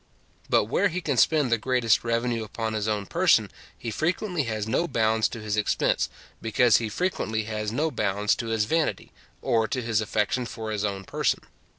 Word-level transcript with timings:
But 0.49 0.63
where 0.65 0.87
he 0.87 0.99
can 0.99 1.15
spend 1.15 1.51
the 1.51 1.59
greatest 1.59 2.03
revenue 2.03 2.43
upon 2.43 2.73
his 2.73 2.87
own 2.87 3.05
person, 3.05 3.51
he 3.77 3.91
frequently 3.91 4.45
has 4.45 4.67
no 4.67 4.87
bounds 4.87 5.27
to 5.27 5.41
his 5.41 5.55
expense, 5.55 6.09
because 6.41 6.77
he 6.77 6.89
frequently 6.89 7.43
has 7.43 7.71
no 7.71 7.91
bounds 7.91 8.33
to 8.37 8.47
his 8.47 8.65
vanity, 8.65 9.11
or 9.43 9.67
to 9.67 9.79
his 9.79 10.01
affection 10.01 10.47
for 10.47 10.71
his 10.71 10.83
own 10.83 11.03
person. 11.03 11.41